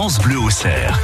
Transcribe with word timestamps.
France 0.00 0.18
Bleu 0.20 0.38
au 0.38 0.48
cerf. 0.48 0.98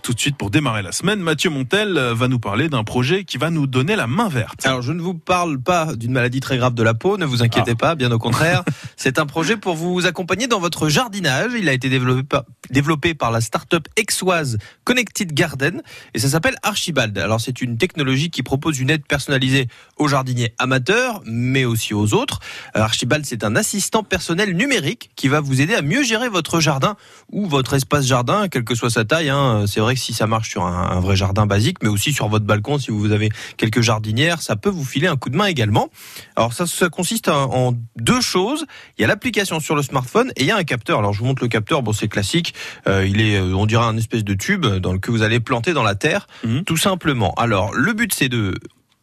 Tout 0.00 0.14
de 0.14 0.20
suite 0.20 0.36
pour 0.36 0.48
démarrer 0.48 0.80
la 0.80 0.92
semaine, 0.92 1.18
Mathieu 1.18 1.50
Montel 1.50 1.98
va 1.98 2.28
nous 2.28 2.38
parler 2.38 2.68
d'un 2.68 2.84
projet 2.84 3.24
qui 3.24 3.36
va 3.36 3.50
nous 3.50 3.66
donner 3.66 3.96
la 3.96 4.06
main 4.06 4.28
verte. 4.28 4.64
Alors 4.64 4.80
je 4.80 4.92
ne 4.92 5.02
vous 5.02 5.14
parle 5.14 5.60
pas 5.60 5.96
d'une 5.96 6.12
maladie 6.12 6.38
très 6.38 6.56
grave 6.56 6.74
de 6.74 6.82
la 6.84 6.94
peau, 6.94 7.18
ne 7.18 7.26
vous 7.26 7.42
inquiétez 7.42 7.72
Ah. 7.72 7.76
pas, 7.76 7.94
bien 7.96 8.12
au 8.12 8.18
contraire. 8.20 8.62
C'est 8.96 9.18
un 9.18 9.26
projet 9.26 9.56
pour 9.56 9.74
vous 9.74 10.06
accompagner 10.06 10.46
dans 10.46 10.60
votre 10.60 10.88
jardinage. 10.88 11.50
Il 11.58 11.68
a 11.68 11.72
été 11.72 11.88
développé 11.88 12.22
par, 12.22 12.44
développé 12.70 13.14
par 13.14 13.30
la 13.30 13.40
start-up 13.40 13.86
exoise 13.96 14.58
Connected 14.84 15.32
Garden 15.32 15.82
et 16.14 16.18
ça 16.18 16.28
s'appelle 16.28 16.56
Archibald. 16.62 17.16
Alors 17.18 17.40
c'est 17.40 17.60
une 17.60 17.78
technologie 17.78 18.30
qui 18.30 18.42
propose 18.42 18.78
une 18.78 18.90
aide 18.90 19.06
personnalisée 19.06 19.68
aux 19.96 20.08
jardiniers 20.08 20.54
amateurs, 20.58 21.22
mais 21.24 21.64
aussi 21.64 21.94
aux 21.94 22.14
autres. 22.14 22.40
Euh, 22.76 22.80
Archibald, 22.80 23.24
c'est 23.26 23.44
un 23.44 23.56
assistant 23.56 24.02
personnel 24.02 24.54
numérique 24.56 25.10
qui 25.16 25.28
va 25.28 25.40
vous 25.40 25.60
aider 25.60 25.74
à 25.74 25.82
mieux 25.82 26.02
gérer 26.02 26.28
votre 26.28 26.60
jardin 26.60 26.96
ou 27.30 27.46
votre 27.46 27.74
espace 27.74 28.06
jardin, 28.06 28.48
quelle 28.48 28.64
que 28.64 28.74
soit 28.74 28.90
sa 28.90 29.04
taille. 29.04 29.28
hein. 29.28 29.64
C'est 29.66 29.80
vrai 29.80 29.94
que 29.94 30.00
si 30.00 30.12
ça 30.12 30.26
marche 30.26 30.50
sur 30.50 30.64
un, 30.64 30.90
un 30.90 31.00
vrai 31.00 31.16
jardin 31.16 31.46
basique, 31.46 31.78
mais 31.82 31.88
aussi 31.88 32.12
sur 32.12 32.28
votre 32.28 32.44
balcon, 32.44 32.78
si 32.78 32.90
vous 32.90 33.12
avez 33.12 33.30
quelques 33.56 33.80
jardinières, 33.80 34.42
ça 34.42 34.56
peut 34.56 34.70
vous 34.70 34.84
filer 34.84 35.06
un 35.06 35.16
coup 35.16 35.30
de 35.30 35.36
main 35.36 35.46
également. 35.46 35.88
Alors 36.36 36.52
ça, 36.52 36.66
ça 36.66 36.88
consiste 36.88 37.28
en 37.28 37.74
deux 37.96 38.20
choses. 38.20 38.66
Il 38.96 39.02
y 39.02 39.04
a 39.04 39.08
l'application 39.08 39.60
sur 39.60 39.76
le 39.76 39.82
smartphone 39.82 40.32
et 40.36 40.42
il 40.42 40.46
y 40.46 40.50
a 40.50 40.56
un 40.56 40.64
capteur. 40.64 40.98
Alors 40.98 41.12
je 41.12 41.20
vous 41.20 41.26
montre 41.26 41.42
le 41.42 41.48
capteur. 41.48 41.82
Bon, 41.82 41.92
c'est 41.92 42.08
classique. 42.08 42.54
Euh, 42.86 43.06
il 43.06 43.20
est, 43.20 43.36
euh, 43.36 43.54
on 43.54 43.66
dirait 43.66 43.84
un 43.84 43.96
espèce 43.96 44.24
de 44.24 44.34
tube 44.34 44.66
dans 44.66 44.92
le 44.92 44.98
que 44.98 45.10
vous 45.10 45.22
allez 45.22 45.40
planter 45.40 45.72
dans 45.72 45.82
la 45.82 45.94
terre, 45.94 46.26
Mhm. 46.44 46.64
tout 46.64 46.76
simplement. 46.76 47.32
Alors 47.34 47.72
le 47.74 47.92
but 47.92 48.12
c'est 48.14 48.28
de 48.28 48.54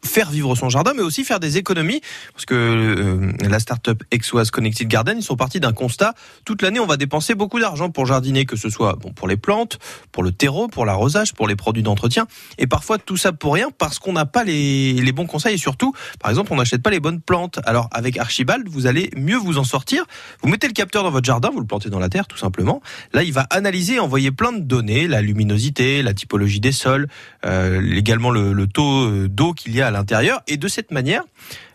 faire 0.05 0.30
vivre 0.30 0.55
son 0.55 0.70
jardin, 0.70 0.94
mais 0.95 1.02
aussi 1.02 1.23
faire 1.23 1.40
des 1.40 1.58
économies, 1.58 2.02
parce 2.34 2.45
que 2.45 2.55
euh, 2.55 3.32
la 3.48 3.59
start-up 3.59 4.04
Exoise 4.12 4.52
Connected 4.52 4.88
Garden, 4.88 5.18
ils 5.18 5.23
sont 5.23 5.36
partis 5.36 5.59
d'un 5.59 5.73
constat. 5.73 6.14
Toute 6.45 6.62
l'année, 6.62 6.80
on 6.80 6.86
va 6.86 6.98
dépenser 6.98 7.36
beaucoup 7.36 7.59
d'argent 7.59 7.90
pour 7.90 8.05
jardiner, 8.05 8.45
que 8.45 8.56
ce 8.56 8.70
soit 8.70 8.95
bon, 8.95 9.12
pour 9.12 9.28
les 9.28 9.38
plantes, 9.38 9.80
pour 10.12 10.23
le 10.23 10.31
terreau, 10.31 10.67
pour 10.67 10.86
l'arrosage, 10.86 11.34
pour 11.34 11.47
les 11.47 11.56
produits 11.56 11.84
d'entretien, 11.84 12.28
et 12.58 12.67
parfois 12.67 12.97
tout 12.97 13.17
ça 13.17 13.31
pour 13.31 13.53
rien, 13.53 13.70
parce 13.78 14.00
qu'on 14.00 14.14
n'a 14.14 14.25
pas 14.25 14.44
les, 14.44 14.94
les 14.94 15.12
bons 15.12 15.25
conseils, 15.25 15.56
et 15.56 15.58
surtout, 15.58 15.94
par 16.19 16.30
exemple, 16.30 16.53
on 16.53 16.58
n'achète 16.58 16.81
pas 16.81 16.92
les 16.92 17.00
bonnes 17.00 17.22
plantes. 17.22 17.59
Alors 17.66 17.90
avec 17.92 18.17
Archibald, 18.17 18.67
vous 18.67 18.88
allez 18.88 19.09
mieux 19.16 19.38
vous 19.38 19.58
en 19.58 19.64
sortir. 19.64 20.06
Vous 20.42 20.50
mettez 20.50 20.67
le 20.67 20.73
capteur 20.73 21.03
dans 21.03 21.12
votre 21.12 21.25
jardin, 21.25 21.50
vous 21.50 21.59
le 21.59 21.66
plantez 21.66 21.90
dans 21.90 22.00
la 22.00 22.09
terre, 22.09 22.28
tout 22.28 22.38
simplement. 22.38 22.81
Là, 23.14 23.23
il 23.23 23.34
va 23.34 23.47
analyser 23.50 23.95
et 23.95 24.00
envoyer 24.00 24.31
plein 24.31 24.52
de 24.52 24.59
données, 24.59 25.08
la 25.08 25.22
luminosité, 25.22 26.03
la 26.03 26.14
typologie 26.14 26.59
des 26.59 26.72
sols, 26.72 27.08
euh, 27.45 27.81
également 27.95 28.31
le, 28.31 28.67
taux 28.67 29.06
euh, 29.06 29.28
d'eau 29.30 29.53
qu'il 29.53 29.75
y 29.75 29.81
a 29.81 29.88
à 29.88 29.92
l'intérieur. 29.95 30.41
Et 30.47 30.57
de 30.57 30.67
cette 30.67 30.91
manière, 30.91 31.23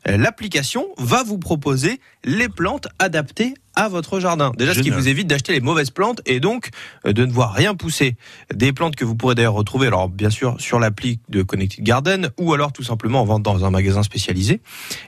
euh, 0.08 0.16
l'application 0.16 0.88
va 0.98 1.22
vous 1.22 1.38
proposer 1.38 2.00
les 2.24 2.48
plantes 2.48 2.88
adaptées 2.98 3.54
à 3.74 3.88
votre 3.88 4.20
jardin. 4.20 4.52
Déjà, 4.58 4.74
ce 4.74 4.80
qui 4.80 4.90
vous 4.90 5.08
évite 5.08 5.26
d'acheter 5.26 5.52
les 5.52 5.60
mauvaises 5.60 5.90
plantes 5.90 6.20
et 6.26 6.40
donc 6.40 6.70
euh, 7.06 7.12
de 7.12 7.24
ne 7.24 7.32
voir 7.32 7.52
rien 7.52 7.74
pousser. 7.74 8.16
Des 8.52 8.72
plantes 8.72 8.96
que 8.96 9.04
vous 9.04 9.14
pourrez 9.14 9.34
d'ailleurs 9.34 9.54
retrouver, 9.54 9.86
alors 9.86 10.08
bien 10.08 10.30
sûr, 10.30 10.56
sur 10.60 10.78
l'appli 10.78 11.20
de 11.28 11.42
Connected 11.42 11.84
Garden 11.84 12.30
ou 12.38 12.52
alors 12.52 12.72
tout 12.72 12.82
simplement 12.82 13.20
en 13.22 13.24
vente 13.24 13.42
dans 13.42 13.64
un 13.64 13.70
magasin 13.70 14.02
spécialisé. 14.02 14.60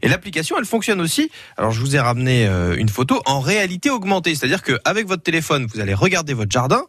Et 0.02 0.08
l'application, 0.08 0.56
elle 0.58 0.64
fonctionne 0.64 1.00
aussi. 1.00 1.30
Alors, 1.56 1.72
je 1.72 1.80
vous 1.80 1.96
ai 1.96 2.00
ramené 2.00 2.46
euh, 2.46 2.76
une 2.76 2.88
photo 2.88 3.20
en 3.26 3.40
réalité 3.40 3.90
augmentée. 3.90 4.34
C'est-à-dire 4.34 4.62
qu'avec 4.62 5.06
votre 5.06 5.22
téléphone, 5.22 5.66
vous 5.72 5.80
allez 5.80 5.94
regarder 5.94 6.34
votre 6.34 6.52
jardin 6.52 6.84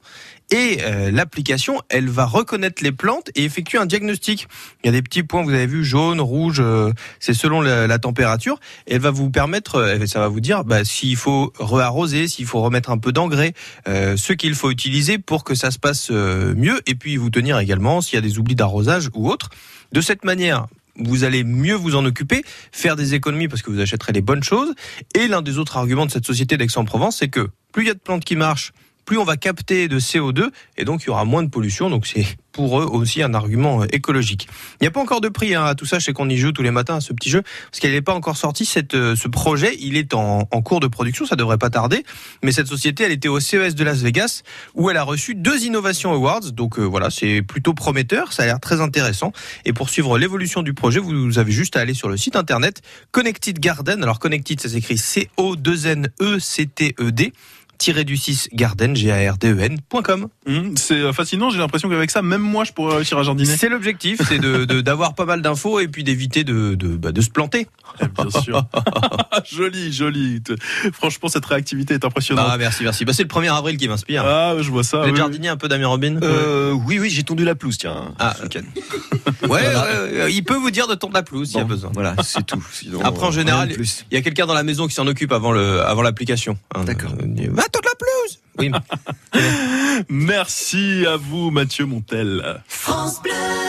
et 0.54 0.84
euh, 0.84 1.10
l'application, 1.10 1.82
elle 1.90 2.10
va 2.10 2.26
reconnaître 2.26 2.84
les 2.84 2.92
plantes 2.92 3.32
et 3.34 3.44
effectuer 3.44 3.80
un 3.80 3.88
diagnostic. 3.88 4.48
Il 4.84 4.86
y 4.86 4.90
a 4.90 4.92
des 4.92 5.02
petits 5.02 5.24
points, 5.24 5.42
vous 5.42 5.50
avez 5.50 5.66
vu, 5.66 5.84
jaune, 5.84 6.22
rouge, 6.22 6.60
euh, 6.60 6.92
c'est 7.20 7.34
selon 7.34 7.60
la, 7.60 7.98
température. 7.98 8.60
Et 8.86 8.94
elle 8.94 9.02
va 9.02 9.10
vous 9.10 9.32
permettre, 9.32 9.78
euh, 9.78 10.06
ça 10.06 10.20
va 10.20 10.28
vous 10.28 10.42
dire 10.42 10.64
bah, 10.64 10.86
s'il 10.86 11.16
faut 11.16 11.52
re-arroser, 11.58 12.28
s'il 12.28 12.46
faut 12.46 12.62
remettre 12.62 12.92
un 12.92 13.00
peu 13.00 13.12
d'engrais, 13.12 13.54
ce 13.88 14.34
qu'il 14.34 14.54
faut 14.54 14.70
utiliser 14.70 15.18
pour 15.18 15.44
que 15.44 15.56
ça 15.56 15.72
se 15.72 15.80
passe 15.80 16.12
mieux. 16.12 16.82
Et 16.86 16.94
puis 16.94 17.18
vous 17.18 17.32
tenir 17.32 17.58
également 17.58 18.02
s'il 18.02 18.14
y 18.14 18.20
a 18.20 18.22
des 18.22 18.38
oublis 18.38 18.54
d'arrosage 18.54 19.10
ou 19.16 19.32
autre. 19.32 19.50
De 19.92 20.02
cette 20.02 20.24
manière, 20.24 20.68
vous 20.98 21.24
allez 21.24 21.44
mieux 21.44 21.74
vous 21.74 21.96
en 21.96 22.06
occuper, 22.06 22.44
faire 22.72 22.96
des 22.96 23.16
économies 23.16 23.48
parce 23.48 23.64
que 23.64 23.72
vous 23.72 23.80
achèterez 23.80 24.14
les 24.14 24.22
bonnes 24.22 24.44
choses. 24.44 24.76
Et 25.16 25.28
l'un 25.28 25.42
des 25.42 25.58
autres 25.58 25.78
arguments 25.78 26.06
de 26.06 26.12
cette 26.12 26.28
société 26.28 26.58
d'Aix-en-Provence, 26.58 27.18
c'est 27.18 27.30
que 27.30 27.50
plus 27.72 27.86
il 27.86 27.88
y 27.88 27.92
a 27.92 27.96
de 27.96 28.00
plantes 28.00 28.24
qui 28.24 28.36
marchent, 28.36 28.72
plus 29.06 29.18
on 29.18 29.24
va 29.24 29.38
capter 29.38 29.88
de 29.88 30.00
CO2 30.00 30.50
et 30.78 30.86
donc 30.86 31.04
il 31.04 31.08
y 31.08 31.10
aura 31.10 31.26
moins 31.26 31.44
de 31.44 31.50
pollution. 31.50 31.90
Donc 31.90 32.08
c'est 32.08 32.26
pour 32.54 32.80
eux 32.80 32.86
aussi 32.86 33.22
un 33.22 33.34
argument 33.34 33.82
euh, 33.82 33.88
écologique. 33.92 34.48
Il 34.80 34.84
n'y 34.84 34.88
a 34.88 34.92
pas 34.92 35.02
encore 35.02 35.20
de 35.20 35.28
prix 35.28 35.56
hein, 35.56 35.66
à 35.66 35.76
tout 35.76 35.86
ça. 35.86 36.00
Je 36.00 36.06
sais 36.06 36.14
qu'on 36.14 36.30
y 36.30 36.38
joue 36.38 36.54
tous 36.54 36.62
les 36.62 36.72
matins 36.72 36.96
à 36.96 37.02
ce 37.02 37.12
petit 37.12 37.30
jeu 37.30 37.42
parce 37.42 37.82
qu'il 37.82 37.92
n'est 37.92 38.02
pas 38.02 38.14
encore 38.14 38.38
sorti. 38.38 38.64
Cette, 38.66 38.94
euh, 38.94 39.18
ce 39.18 39.28
projet, 39.28 39.76
il 39.80 39.98
est 39.98 40.14
en, 40.14 40.46
cours 40.64 40.80
de 40.80 40.88
production. 40.88 41.26
Ça 41.26 41.36
devrait 41.36 41.58
pas 41.58 41.70
tarder. 41.70 42.06
Mais 42.44 42.54
cette 42.54 42.68
société, 42.68 43.04
elle 43.04 43.12
était 43.12 43.28
au 43.28 43.42
CES 43.42 43.76
de 43.76 43.84
Las 43.84 44.02
Vegas 44.02 44.44
où 44.76 44.90
elle 44.90 44.96
a 44.98 45.04
reçu 45.04 45.36
deux 45.36 45.66
Innovation 45.66 46.14
Awards. 46.14 46.54
Donc 46.54 46.80
euh, 46.80 46.84
voilà, 46.84 47.10
c'est 47.10 47.42
plutôt 47.42 47.74
prometteur. 47.74 48.32
Ça 48.32 48.44
a 48.44 48.46
l'air 48.46 48.60
très 48.60 48.80
intéressant. 48.80 49.34
Et 49.66 49.74
pour 49.74 49.90
suivre 49.90 50.18
l'évolution 50.18 50.62
du 50.62 50.74
projet, 50.74 51.00
vous 51.00 51.40
avez 51.40 51.52
juste 51.52 51.76
à 51.76 51.82
aller 51.82 51.96
sur 51.96 52.08
le 52.08 52.16
site 52.18 52.36
internet 52.36 52.82
Connected 53.12 53.60
Garden. 53.60 54.04
Alors 54.04 54.20
Connected, 54.20 54.62
ça 54.62 54.70
s'écrit 54.70 54.98
C-O-2-N-E-C-T-E-D 54.98 57.34
tiré 57.84 58.06
du 58.06 58.16
6 58.16 58.48
garden 58.54 58.96
g 58.96 59.12
a 59.12 59.32
r 59.34 59.38
d 59.38 59.50
e. 59.52 59.70
Hum, 60.48 60.78
c'est 60.78 60.94
euh, 60.96 61.12
fascinant, 61.12 61.50
j'ai 61.50 61.58
l'impression 61.58 61.90
qu'avec 61.90 62.12
ça, 62.12 62.22
même 62.22 62.42
moi, 62.42 62.64
je 62.64 62.72
pourrais 62.72 62.96
réussir 62.96 63.18
à 63.18 63.24
jardiner. 63.24 63.58
C'est 63.58 63.68
l'objectif, 63.68 64.22
c'est 64.28 64.40
de 64.40 64.64
de- 64.64 64.80
d'avoir 64.80 65.16
pas 65.16 65.26
mal 65.26 65.42
d'infos 65.42 65.82
et 65.82 65.90
puis 65.90 66.04
d'éviter 66.06 66.46
de 66.46 66.76
de, 66.76 66.96
bah, 66.96 67.12
de 67.12 67.20
se 67.20 67.30
planter. 67.30 67.68
Bien 68.18 68.42
sûr. 68.42 68.64
joli, 69.50 69.92
joli. 69.94 70.42
Te- 70.42 70.54
Franchement, 70.94 71.30
cette 71.30 71.46
réactivité 71.46 71.94
est 71.96 72.06
impressionnante. 72.06 72.48
Ah 72.50 72.58
merci 72.58 72.84
merci. 72.84 73.06
Bah, 73.06 73.14
c'est 73.14 73.24
le 73.24 73.30
1er 73.30 73.56
avril 73.56 73.78
qui 73.78 73.88
m'inspire. 73.88 74.26
Ah, 74.26 74.56
je 74.60 74.70
vois 74.70 74.84
ça. 74.84 75.00
Vous 75.00 75.06
êtes 75.06 75.12
oui, 75.12 75.18
jardinier 75.18 75.50
un 75.50 75.58
peu 75.58 75.68
Damien 75.68 75.88
Robin 75.88 76.20
Euh, 76.22 76.72
oui, 76.72 77.00
oui, 77.00 77.10
j'ai 77.10 77.24
tondu 77.24 77.44
la 77.46 77.56
pelouse, 77.56 77.78
tiens, 77.78 78.14
Ah. 78.20 78.36
week-end. 78.44 78.62
Ouais, 79.44 79.62
ouais, 79.62 80.22
ouais, 80.24 80.34
il 80.34 80.44
peut 80.44 80.56
vous 80.56 80.72
dire 80.72 80.88
de 80.88 80.96
tondre 80.96 81.14
la 81.14 81.24
pelouse 81.24 81.50
s'il 81.50 81.58
y 81.58 81.62
a 81.62 81.66
besoin. 81.66 81.92
Voilà, 81.94 82.16
c'est 82.24 82.46
tout. 82.46 82.64
Sinon, 82.72 83.02
Après, 83.04 83.26
en 83.26 83.30
euh, 83.30 83.32
général. 83.32 83.70
Il 83.72 84.16
y 84.16 84.18
a 84.18 84.22
quelqu'un 84.22 84.46
dans 84.46 84.54
la 84.54 84.64
maison 84.64 84.88
qui 84.88 84.94
s'en 84.94 85.06
occupe 85.08 85.32
avant 85.34 85.52
le 85.52 85.82
avant 85.82 86.02
l'application. 86.02 86.58
hein. 86.76 86.84
D'accord. 86.86 87.12
Euh, 87.22 87.48
Va 87.52 87.64
tondre 87.64 87.90
la 87.90 87.96
pelouse. 87.98 88.40
Oui. 88.60 88.72
oui. 89.36 89.42
Merci 90.10 91.06
à 91.08 91.18
vous, 91.18 91.52
Mathieu 91.52 91.86
Montel. 91.86 92.62
France 92.68 93.22
Bleu. 93.22 93.32